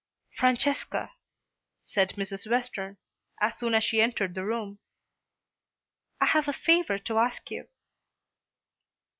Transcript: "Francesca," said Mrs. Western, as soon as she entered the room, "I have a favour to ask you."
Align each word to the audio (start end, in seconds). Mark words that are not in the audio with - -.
"Francesca," 0.31 1.11
said 1.83 2.09
Mrs. 2.15 2.49
Western, 2.49 2.97
as 3.39 3.59
soon 3.59 3.75
as 3.75 3.83
she 3.83 4.01
entered 4.01 4.33
the 4.33 4.43
room, 4.43 4.79
"I 6.19 6.25
have 6.25 6.47
a 6.47 6.53
favour 6.53 6.97
to 6.97 7.19
ask 7.19 7.51
you." 7.51 7.67